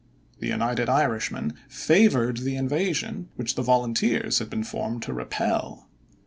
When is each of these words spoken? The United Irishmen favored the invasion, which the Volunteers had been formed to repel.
The 0.39 0.47
United 0.47 0.89
Irishmen 0.89 1.53
favored 1.69 2.37
the 2.37 2.55
invasion, 2.55 3.29
which 3.35 3.53
the 3.53 3.61
Volunteers 3.61 4.39
had 4.39 4.49
been 4.49 4.63
formed 4.63 5.03
to 5.03 5.13
repel. 5.13 5.89